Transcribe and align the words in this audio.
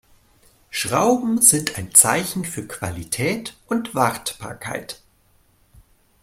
Schrauben 0.71 1.43
sind 1.43 1.77
ein 1.77 1.93
Zeichen 1.93 2.43
für 2.43 2.65
Qualität 2.67 3.55
und 3.67 3.93
Wartbarkeit. 3.93 4.99